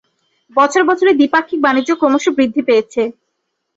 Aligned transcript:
বছর 0.55 0.81
বছর 0.89 1.05
এ 1.07 1.17
দ্বিপাক্ষিক 1.19 1.59
বাণিজ্য 1.65 1.91
ক্রমশ 1.99 2.25
বৃদ্ধি 2.37 2.61
পেয়েছে। 2.67 3.01